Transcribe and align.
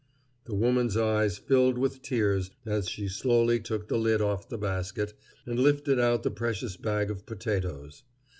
The 0.45 0.55
woman's 0.55 0.97
eyes 0.97 1.37
filled 1.37 1.77
with 1.77 2.01
tears 2.01 2.49
as 2.65 2.89
she 2.89 3.07
slowly 3.07 3.59
took 3.59 3.87
the 3.87 3.99
lid 3.99 4.19
off 4.19 4.49
the 4.49 4.57
basket 4.57 5.13
and 5.45 5.59
lifted 5.59 5.99
out 5.99 6.23
the 6.23 6.31
precious 6.31 6.75
bag 6.75 7.11
of 7.11 7.27
potatoes. 7.27 8.01